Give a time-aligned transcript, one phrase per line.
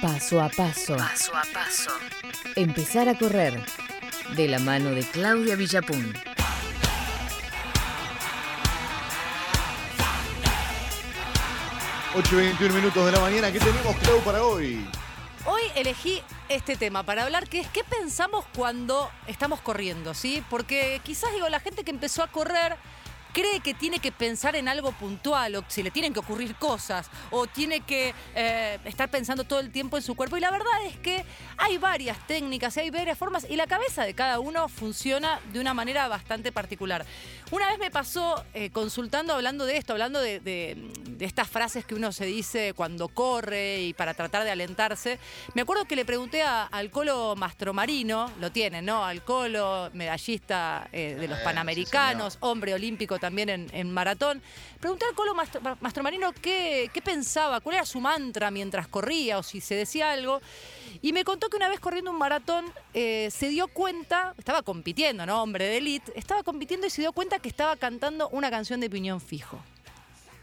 [0.00, 0.96] Paso a paso.
[0.96, 1.90] Paso a paso.
[2.56, 3.60] Empezar a correr.
[4.36, 6.14] De la mano de Claudia Villapun.
[12.14, 13.52] Ocho y 21 minutos de la mañana.
[13.52, 14.86] ¿Qué tenemos, Clau, para hoy?
[15.46, 20.44] Hoy elegí este tema para hablar, que es qué pensamos cuando estamos corriendo, ¿sí?
[20.50, 22.76] Porque quizás digo, la gente que empezó a correr
[23.32, 27.10] cree que tiene que pensar en algo puntual o si le tienen que ocurrir cosas
[27.30, 30.36] o tiene que eh, estar pensando todo el tiempo en su cuerpo.
[30.36, 31.24] Y la verdad es que
[31.56, 35.74] hay varias técnicas, hay varias formas y la cabeza de cada uno funciona de una
[35.74, 37.04] manera bastante particular.
[37.50, 40.76] Una vez me pasó eh, consultando, hablando de esto, hablando de, de-
[41.18, 45.18] de estas frases que uno se dice cuando corre y para tratar de alentarse.
[45.54, 49.04] Me acuerdo que le pregunté a- al Colo Mastromarino, lo tienen, ¿no?
[49.04, 54.42] Al Colo, medallista eh, de los Panamericanos, hombre olímpico también en, en maratón.
[54.80, 59.42] Pregunté al Colo Mastro- Mastromarino qué, qué pensaba, cuál era su mantra mientras corría o
[59.42, 60.40] si se decía algo.
[61.02, 65.26] Y me contó que una vez corriendo un maratón eh, se dio cuenta, estaba compitiendo,
[65.26, 65.42] ¿no?
[65.42, 68.90] Hombre de elite, estaba compitiendo y se dio cuenta que estaba cantando una canción de
[68.90, 69.60] piñón fijo.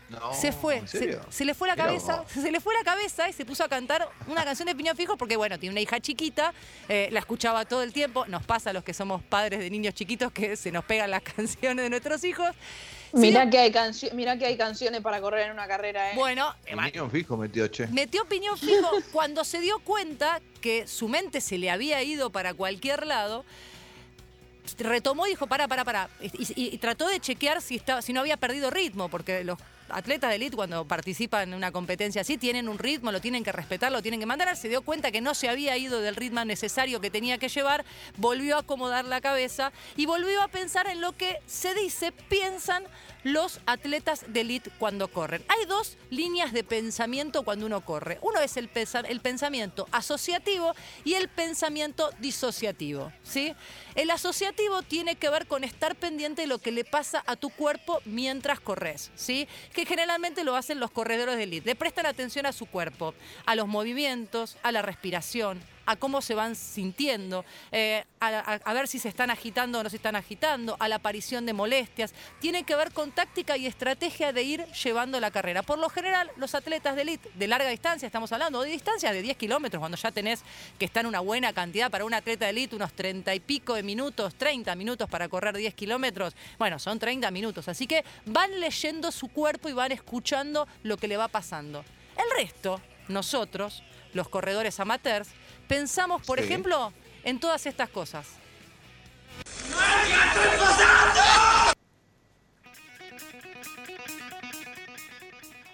[0.10, 1.22] No, se fue, ¿en se, serio?
[1.30, 4.08] se le fue la cabeza, se le fue la cabeza y se puso a cantar
[4.28, 6.54] una canción de piñón fijo porque bueno, tiene una hija chiquita,
[6.88, 9.96] eh, la escuchaba todo el tiempo, nos pasa a los que somos padres de niños
[9.96, 12.50] chiquitos que se nos pegan las canciones de nuestros hijos.
[13.14, 16.16] Mirá Sí, que, hay cancio- mirá que hay canciones para correr en una carrera, ¿eh?
[16.16, 17.88] Bueno, El niño fijo metió, che.
[17.88, 22.54] metió piñón fijo cuando se dio cuenta que su mente se le había ido para
[22.54, 23.44] cualquier lado.
[24.80, 26.10] Retomó y dijo, para, para, para.
[26.20, 26.26] Y,
[26.62, 29.58] y- y trató de chequear si, estaba, si no había perdido ritmo, porque los
[29.90, 33.52] atletas de elite cuando participan en una competencia así tienen un ritmo, lo tienen que
[33.52, 34.56] respetar, lo tienen que mantener.
[34.58, 37.86] Se dio cuenta que no se había ido del ritmo necesario que tenía que llevar,
[38.18, 42.84] volvió a acomodar la cabeza y volvió a pensar en lo que se dice, piensan
[43.26, 45.44] los atletas de elite cuando corren.
[45.48, 48.20] Hay dos líneas de pensamiento cuando uno corre.
[48.22, 48.70] Uno es el,
[49.08, 53.12] el pensamiento asociativo y el pensamiento disociativo.
[53.24, 53.56] ¿sí?
[53.96, 57.50] El asociativo tiene que ver con estar pendiente de lo que le pasa a tu
[57.50, 59.48] cuerpo mientras corres, ¿sí?
[59.76, 61.66] Que generalmente lo hacen los corredores de elite.
[61.66, 63.14] Le prestan atención a su cuerpo,
[63.46, 68.28] a los movimientos, a la respiración, a cómo se van sintiendo, eh, a,
[68.64, 71.54] a- ver si se están agitando o no se están agitando, a la aparición de
[71.54, 72.14] molestias.
[72.40, 75.62] Tiene que ver con táctica y estrategia de ir llevando la carrera.
[75.64, 79.22] Por lo general, los atletas de elite de larga distancia, estamos hablando de distancias de
[79.22, 80.44] 10 kilómetros, cuando ya tenés
[80.80, 83.84] que estar una buena cantidad para un atleta de elite, unos 30 y pico de
[83.84, 86.36] minutos, 30 minutos para correr 10 kilómetros.
[86.58, 87.68] Bueno, son 30 minutos.
[87.68, 91.84] Así que van leyendo su cuerpo y van escuchando lo que le va pasando.
[92.18, 95.30] El resto, nosotros, los corredores amateurs,
[95.68, 96.46] pensamos, por Sí.
[96.46, 96.94] ejemplo,
[97.24, 98.26] en todas estas cosas.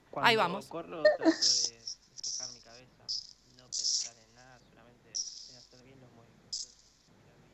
[0.10, 0.66] Cuando Ahí vamos.
[0.66, 3.04] corro trato de despejar mi cabeza,
[3.58, 6.68] no pensar en nada, solamente en hacer bien los movimientos.
[7.16, 7.50] mirar bien.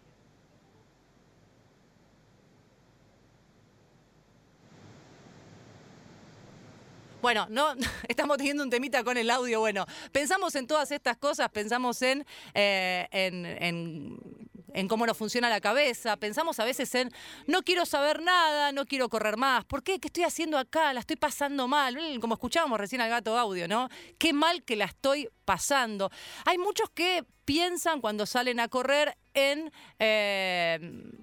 [7.27, 7.73] Bueno, no,
[8.07, 9.59] estamos teniendo un temita con el audio.
[9.59, 14.17] Bueno, pensamos en todas estas cosas, pensamos en, eh, en, en-
[14.73, 17.11] en cómo nos funciona la cabeza, pensamos a veces en
[17.47, 19.65] no quiero saber nada, no quiero correr más.
[19.65, 19.99] ¿Por qué?
[19.99, 20.93] ¿Qué estoy haciendo acá?
[20.93, 21.97] La estoy pasando mal.
[21.97, 23.89] Mm, Como escuchábamos recién al gato audio, ¿no?
[24.17, 26.11] Qué mal que la estoy pasando.
[26.43, 30.77] Hay muchos que piensan cuando salen a correr en, eh,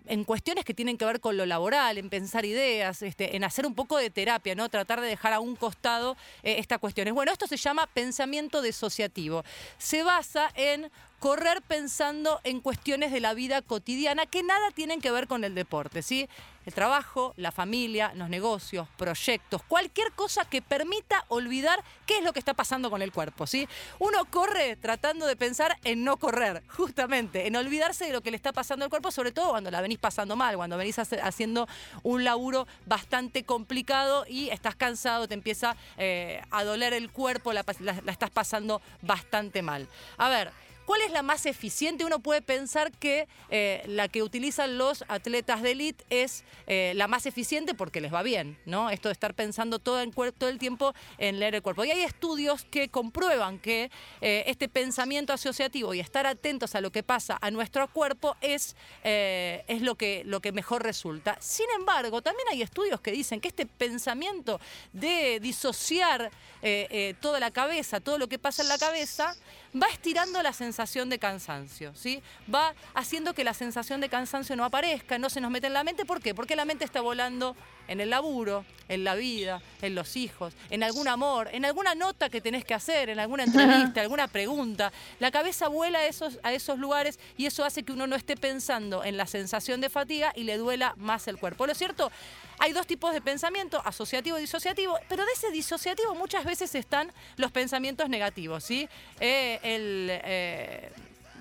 [0.07, 3.67] en cuestiones que tienen que ver con lo laboral, en pensar ideas, este, en hacer
[3.67, 4.71] un poco de terapia, ¿no?
[4.71, 7.13] Tratar de dejar a un costado eh, estas cuestiones.
[7.13, 9.45] Bueno, esto se llama pensamiento disociativo.
[9.77, 15.11] Se basa en correr pensando en cuestiones de la vida cotidiana que nada tienen que
[15.11, 16.27] ver con el deporte, ¿sí?
[16.67, 22.33] El trabajo, la familia, los negocios, proyectos, cualquier cosa que permita olvidar qué es lo
[22.33, 23.69] que está pasando con el cuerpo, ¿sí?
[23.99, 28.37] Uno corre tratando de pensar en no correr, justamente, en olvidarse de lo que le
[28.37, 31.69] está pasando al cuerpo, sobre todo cuando la venís pasando mal, cuando venís haciendo
[32.03, 37.65] un laburo bastante complicado y estás cansado, te empieza eh, a doler el cuerpo, la
[38.07, 39.89] estás pasando bastante mal.
[40.17, 40.51] A ver,
[40.85, 42.05] ¿Cuál es la más eficiente?
[42.05, 47.09] Uno puede pensar que eh, la que utilizan los atletas de elite es eh, la
[47.09, 48.91] más eficiente porque les va bien, ¿no?
[48.91, 51.85] Esto de estar pensando todo, el tiempo en leer el cuerpo.
[51.85, 53.91] Y hay estudios que comprueban que
[54.21, 58.77] eh, este pensamiento asociativo y estar atentos a lo que pasa a nuestro cuerpo es,
[59.03, 61.37] es lo, que, lo que mejor resulta.
[61.41, 64.61] Sin embargo, también hay estudios que dicen que este pensamiento
[64.93, 66.31] de disociar
[67.21, 69.35] toda la cabeza, todo lo que pasa en la cabeza,
[69.81, 72.23] va estirando la sensación de cansancio, ¿sí?
[72.53, 75.85] Va haciendo que la sensación de cansancio no aparezca, no se nos mete en la
[75.85, 76.05] mente.
[76.05, 76.35] ¿Por qué?
[76.35, 77.57] Porque la mente está volando
[77.89, 82.31] en el laburo, en la vida, en los hijos, en algún amor, en alguna nota
[82.31, 84.93] que tenés que hacer, en alguna entrevista, alguna pregunta.
[85.19, 88.37] La cabeza vuela a esos, a esos lugares y eso hace que uno no esté
[88.37, 91.67] pensando en la sensación de fatiga y le duela más el cuerpo.
[91.67, 92.11] Lo cierto,
[92.59, 97.13] hay dos tipos de pensamiento, asociativo y disociativo, pero de ese disociativo muchas veces están
[97.37, 98.89] los pensamientos negativos, ¿sí?
[99.21, 100.91] Eh, el, eh,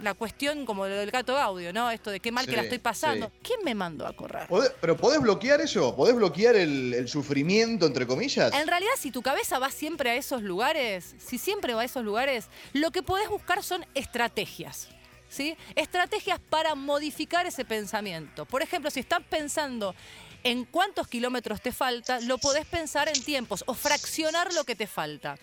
[0.01, 1.89] la cuestión como lo del gato audio, ¿no?
[1.91, 3.27] Esto de qué mal que la estoy pasando.
[3.27, 3.39] sí.
[3.43, 4.47] ¿Quién me mandó a correr?
[4.49, 5.95] ¿Podés- ¿Pero podés bloquear eso?
[5.95, 8.51] ¿Podés bloquear el, el sufrimiento, entre comillas?
[8.53, 12.03] En realidad, si tu cabeza va siempre a esos lugares, si siempre va a esos
[12.03, 14.89] lugares, lo que podés buscar son estrategias.
[15.33, 15.57] ¿Sí?
[15.73, 18.45] Estrategias para modificar ese pensamiento.
[18.45, 19.95] Por ejemplo, si estás pensando
[20.43, 24.85] en cuántos kilómetros te falta, lo podés pensar en tiempos o fraccionar lo que te
[24.85, 25.39] falta.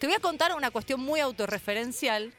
[0.00, 2.32] Te voy a contar una cuestión muy autorreferencial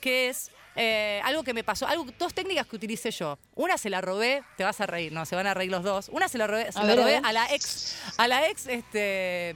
[0.00, 3.38] que es eh, algo que me pasó, algo, dos técnicas que utilicé yo.
[3.54, 6.08] Una se la robé, te vas a reír, no, se van a reír los dos.
[6.12, 7.26] Una se la robé, se A la ver, a robé ver.
[7.26, 9.54] a la ex, a la ex este,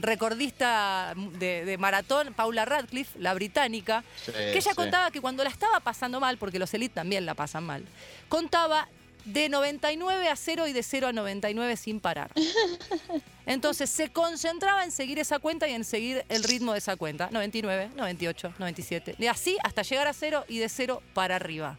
[0.00, 4.76] recordista de, de maratón, Paula Radcliffe, la británica, Sí, que ella sí.
[4.76, 7.84] contaba que cuando la estaba pasando mal, porque los elite también la pasan mal,
[8.28, 8.88] contaba
[9.24, 12.30] de 99 a 0 y de 0 a 99 sin parar.
[13.46, 17.28] Entonces se concentraba en seguir esa cuenta y en seguir el ritmo de esa cuenta.
[17.30, 19.16] 99, 98, 97.
[19.18, 21.76] Y así hasta llegar a 0 y de 0 para arriba.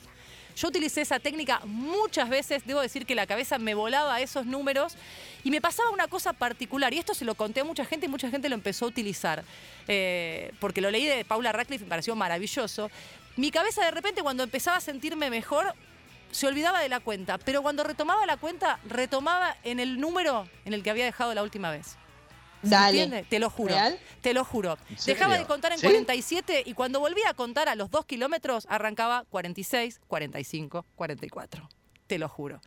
[0.56, 4.46] Yo utilicé esa técnica muchas veces, debo decir que la cabeza me volaba a esos
[4.46, 4.96] números
[5.44, 8.10] y me pasaba una cosa particular, y esto se lo conté a mucha gente y
[8.10, 9.44] mucha gente lo empezó a utilizar,
[9.88, 12.92] eh, porque lo leí de Paula Radcliffe y me pareció maravilloso.
[13.38, 15.74] Mi cabeza de repente cuando empezaba a sentirme mejor,
[16.31, 20.74] se olvidaba de la cuenta, pero cuando retomaba la cuenta, retomaba en el número en
[20.74, 21.98] el que había dejado la última vez.
[22.63, 23.25] ¿Se Dale.
[23.30, 23.74] Te lo juro.
[23.74, 24.00] ¿Real?
[24.22, 24.78] Te lo juro.
[25.06, 25.88] Dejaba de contar en ¿Sí?
[25.88, 31.69] 47 y cuando volvía a contar a los 2 kilómetros arrancaba 46, 45, 44.
[32.06, 32.62] Te lo juro.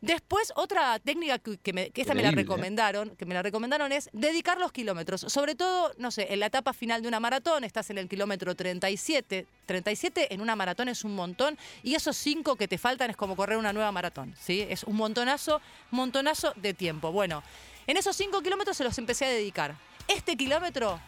[0.00, 2.32] Después, otra técnica que, que me- que esta me la ¿eh?
[2.32, 5.22] recomendaron, que me la recomendaron es dedicar los kilómetros.
[5.22, 8.54] Sobre todo, no sé, en la etapa final de una maratón, estás en el kilómetro
[8.54, 9.46] 37.
[9.66, 13.36] 37 en una maratón es un montón y esos 5 que te faltan es como
[13.36, 14.66] correr una nueva maratón, ¿sí?
[14.68, 15.60] Es un montonazo,
[15.90, 17.10] montonazo de tiempo.
[17.10, 17.42] Bueno,
[17.86, 19.76] en esos 5 kilómetros se los empecé a dedicar.
[20.08, 21.00] Este kilómetro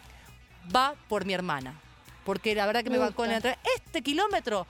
[0.75, 1.81] va por mi hermana.
[2.25, 3.59] Porque la verdad que me, Me bancó en la.
[3.77, 4.67] Este kilómetro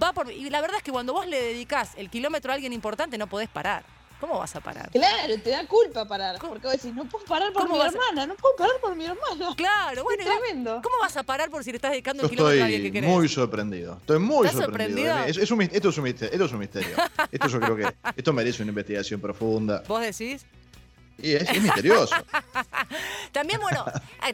[0.00, 0.30] va por.
[0.30, 3.26] Y la verdad es que cuando vos le dedicás el kilómetro a alguien importante, no
[3.26, 3.84] podés parar.
[4.20, 4.90] ¿Cómo vas a parar?
[4.90, 6.38] Claro, te da culpa parar.
[6.38, 6.52] ¿Cómo?
[6.52, 8.74] Porque vos decís, no puedo parar por ¿Cómo mi vas a- hermana, no puedo parar
[8.78, 9.54] por mi hermana.
[9.56, 10.82] Claro, bueno, es tremendo.
[10.82, 12.86] ¿cómo vas a parar por si le estás dedicando Yo el kilómetro a alguien que
[12.88, 13.16] estoy querés?
[13.16, 13.96] muy sorprendido.
[13.98, 15.08] Estoy muy ¿Estás sorprendido.
[15.08, 15.40] sorprendido?
[15.40, 16.96] Es- es un esto, es un misterio, esto es un misterio.
[17.32, 19.82] Esto yo creo que esto merece una investigación profunda.
[19.88, 20.44] ¿Vos decís?
[21.22, 22.14] Y es, misterioso.
[23.32, 23.84] También, bueno,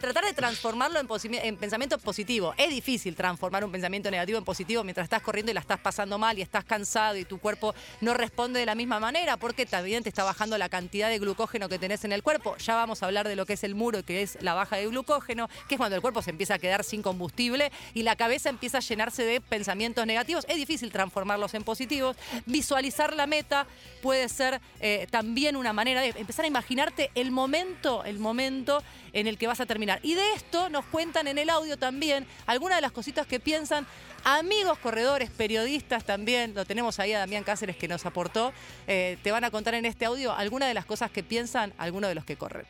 [0.01, 2.55] tratar de transformarlo en, pensamiento positivo.
[2.57, 6.19] Es difícil transformar un pensamiento negativo en positivo mientras estás corriendo y la estás pasando
[6.19, 10.03] mal y estás cansado y tu cuerpo no responde de la misma manera porque también
[10.03, 12.57] te está bajando la cantidad de glucógeno que tenés en el cuerpo.
[12.59, 14.87] Ya vamos a hablar de lo que es el muro, que es la baja de
[14.87, 18.49] glucógeno, que es cuando el cuerpo se empieza a quedar sin combustible y la cabeza
[18.49, 20.45] empieza a llenarse de pensamientos negativos.
[20.49, 22.17] Es difícil transformarlos en positivos.
[22.47, 23.67] Visualizar la meta
[24.03, 28.83] puede ser eh, también una manera de empezar a imaginarte el momento, el momento
[29.15, 29.99] en el que vas a terminar.
[30.03, 33.87] Y de esto nos cuentan en el audio también algunas de las cositas que piensan
[34.25, 36.55] amigos corredores, periodistas también.
[36.55, 38.53] Lo tenemos ahí a Damián Cáceres que nos aportó.
[38.87, 42.09] Eh, te van a contar en este audio algunas de las cosas que piensan algunos
[42.09, 42.67] de los que corren.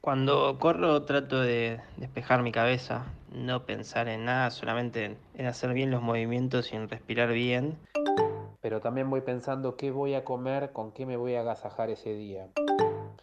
[0.00, 5.72] Cuando corro trato de despejar mi cabeza, no pensar en nada, solamente en, en hacer
[5.72, 7.78] bien los movimientos y en respirar bien.
[8.60, 12.14] pero también voy pensando qué voy a comer, con qué me voy a agasajar ese
[12.14, 12.48] día.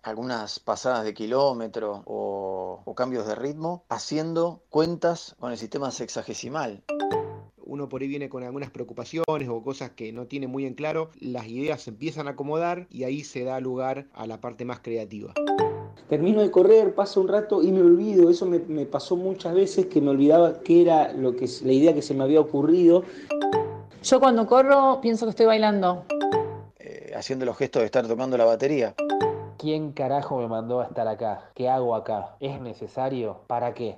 [0.08, 6.82] Algunas pasadas de kilómetro o, o cambios de ritmo, haciendo cuentas con el sistema sexagesimal.
[7.66, 11.10] uno por ahí viene con algunas preocupaciones o cosas que no tiene muy en claro,
[11.20, 14.80] las ideas se empiezan a acomodar y ahí se da lugar a la parte más
[14.80, 15.34] creativa.
[16.08, 18.30] Termino de correr, pasa un rato y me olvido.
[18.30, 21.94] Eso me, me pasó muchas veces que me olvidaba qué era lo que, la idea
[21.94, 23.04] que se me había ocurrido.
[24.04, 26.06] Yo cuando corro pienso que estoy bailando.
[26.80, 28.96] eh, haciendo los gestos de estar tocando la batería.
[29.58, 31.52] ¿Quién carajo me mandó a estar acá?
[31.56, 32.36] ¿Qué hago acá?
[32.40, 33.44] ¿Es necesario?
[33.48, 33.98] ¿Para qué?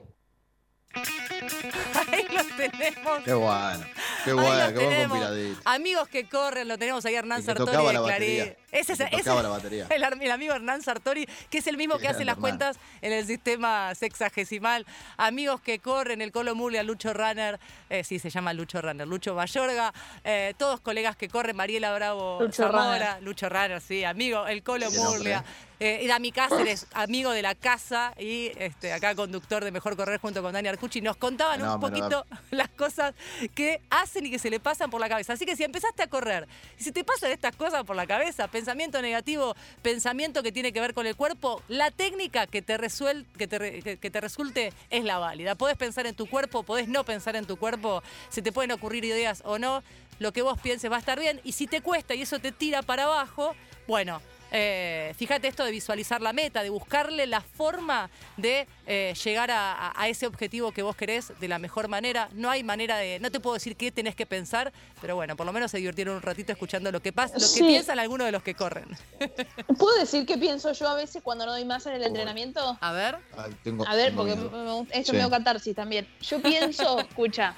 [0.93, 3.19] Ahí lo tenemos.
[3.23, 3.85] Qué bueno.
[4.25, 5.61] Qué bueno, qué buen compiladito.
[5.65, 8.37] Amigos que corren, lo tenemos ahí Hernán Y que Sartori tocaba de la Clarín.
[8.39, 8.57] batería.
[8.71, 9.87] Ese es ese- la batería.
[9.89, 12.41] El, amigo Hernán Sartori, que es el mismo Qué que hace las Hernán.
[12.41, 14.85] cuentas en el sistema sexagesimal.
[15.17, 17.59] Amigos que corren, el Colo Murlia, Lucho Runner,
[17.89, 22.39] eh, sí, se llama Lucho Runner, Lucho Mayorga, eh, todos colegas que corren, Mariela Bravo
[22.41, 23.23] Lucho Zamora, Runner.
[23.23, 25.43] Lucho Runner, sí, amigo, el Colo Murlia.
[25.81, 30.19] Eh, y Dami Cáceres, amigo de la casa y este, acá conductor de Mejor Correr
[30.19, 33.13] junto con Dani Arcucci, nos contaban un poquito las cosas
[33.55, 35.31] que hacen y que se le pasan por la cabeza.
[35.31, 38.49] Así que si empezaste a correr y si te pasan estas cosas por la cabeza,
[38.59, 43.25] pensamiento negativo, pensamiento que tiene que ver con el cuerpo, la técnica que te, resuel-
[43.37, 45.55] que te, que te resulte es la válida.
[45.55, 49.05] Podés pensar en tu cuerpo, podés no pensar en tu cuerpo, se te pueden ocurrir
[49.05, 49.81] ideas o no,
[50.19, 52.51] lo que vos pienses va a estar bien y si te cuesta y eso te
[52.51, 53.55] tira para abajo,
[53.87, 54.21] bueno,
[54.51, 59.93] eh, fíjate esto de visualizar la meta, de buscarle la forma de eh, llegar a,
[60.07, 62.29] ese objetivo que vos querés de la mejor manera.
[62.33, 65.45] No hay manera de, no te puedo decir qué tenés que pensar, pero bueno, por
[65.45, 67.63] lo menos se divirtieron un ratito escuchando lo que pasa, lo que Sí.
[67.63, 68.87] piensan algunos de los que corren.
[69.77, 72.77] ¿Puedo decir qué pienso yo a veces cuando no doy más en el entrenamiento?
[72.81, 73.17] A ver.
[73.63, 75.17] Tengo- A ver, tengo porque esto Sí.
[75.17, 76.07] me catarsis también.
[76.21, 77.53] Yo pienso, escucha.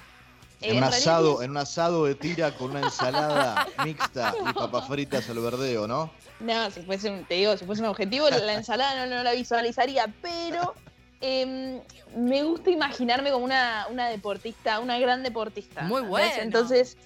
[0.62, 4.88] eh, En un asado, en un asado de tira con una ensalada mixta y papas
[4.88, 6.12] fritas al verdeo, ¿no?
[6.42, 9.34] No, si fuese un, te digo, si fuese un objetivo, la ensalada no, no la
[9.34, 10.74] visualizaría, pero
[11.22, 11.80] em,
[12.16, 15.84] me gusta imaginarme como una, una deportista, una gran deportista.
[15.84, 16.32] Muy bueno.
[16.40, 16.98] Entonces,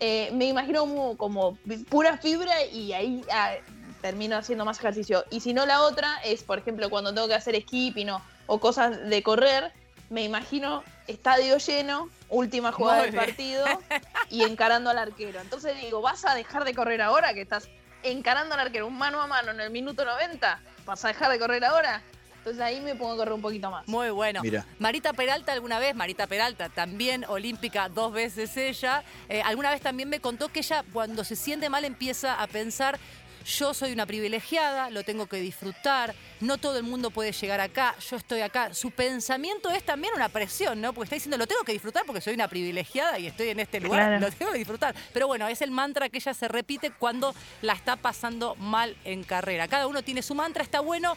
[0.00, 1.58] eh, me imagino como, como
[1.88, 3.52] pura fibra y ahí ah,
[4.00, 5.24] termino haciendo más ejercicio.
[5.30, 8.58] Y si no, la otra es, por ejemplo, cuando tengo que hacer skipping o, o
[8.58, 9.72] cosas de correr,
[10.10, 13.24] me imagino estadio lleno, última jugada Muy del bien.
[13.24, 13.64] partido
[14.30, 15.40] y encarando al arquero.
[15.40, 17.68] Entonces digo, ¿vas a dejar de correr ahora que estás
[18.04, 20.60] encarando al arquero un mano a mano en el minuto 90?
[20.84, 22.02] ¿Vas a dejar de correr ahora?
[22.44, 23.88] Entonces ahí me pongo a correr un poquito más.
[23.88, 24.42] Muy bueno.
[24.42, 24.66] Mira.
[24.78, 30.10] Marita Peralta alguna vez, Marita Peralta también olímpica dos veces ella, eh, alguna vez también
[30.10, 32.98] me contó que ella cuando se siente mal empieza a pensar,
[33.44, 37.94] yo soy una privilegiada, lo tengo que disfrutar, no todo el mundo puede llegar acá,
[38.10, 38.72] yo estoy acá.
[38.74, 40.92] Su pensamiento es también una presión, ¿no?
[40.92, 43.80] Porque está diciendo, lo tengo que disfrutar porque soy una privilegiada y estoy en este
[43.80, 44.20] lugar, Claro.
[44.26, 44.94] lo tengo que disfrutar.
[45.12, 49.24] Pero bueno, es el mantra que ella se repite cuando la está pasando mal en
[49.24, 49.68] carrera.
[49.68, 51.16] Cada uno tiene su mantra, está bueno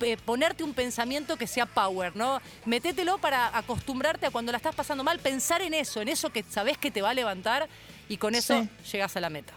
[0.00, 2.40] eh, ponerte un pensamiento que sea power, ¿no?
[2.66, 6.44] Metételo para acostumbrarte a cuando la estás pasando mal, pensar en eso, en eso que
[6.44, 7.68] sabes que te va a levantar
[8.08, 9.52] y con eso llegas a la meta.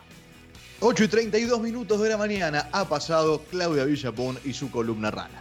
[0.83, 5.39] 8 y 32 minutos de la mañana ha pasado Claudia Villapón y su columna rana.